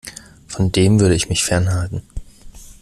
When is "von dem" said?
0.47-0.99